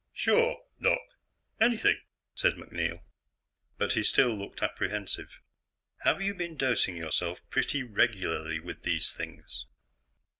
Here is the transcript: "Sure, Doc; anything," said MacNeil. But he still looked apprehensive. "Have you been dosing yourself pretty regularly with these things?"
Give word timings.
"Sure, 0.13 0.63
Doc; 0.81 0.97
anything," 1.61 2.01
said 2.33 2.55
MacNeil. 2.55 3.01
But 3.77 3.93
he 3.93 4.01
still 4.03 4.35
looked 4.35 4.63
apprehensive. 4.63 5.29
"Have 5.99 6.23
you 6.23 6.33
been 6.33 6.57
dosing 6.57 6.95
yourself 6.97 7.37
pretty 7.51 7.83
regularly 7.83 8.59
with 8.59 8.81
these 8.81 9.13
things?" 9.15 9.67